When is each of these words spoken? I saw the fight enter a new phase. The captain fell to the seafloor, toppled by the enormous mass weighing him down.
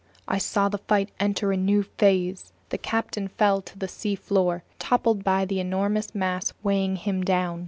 I 0.27 0.39
saw 0.39 0.67
the 0.67 0.79
fight 0.79 1.11
enter 1.19 1.51
a 1.51 1.57
new 1.57 1.83
phase. 1.83 2.53
The 2.69 2.79
captain 2.79 3.27
fell 3.27 3.61
to 3.61 3.77
the 3.77 3.87
seafloor, 3.87 4.63
toppled 4.79 5.23
by 5.23 5.45
the 5.45 5.59
enormous 5.59 6.15
mass 6.15 6.53
weighing 6.63 6.95
him 6.95 7.23
down. 7.23 7.59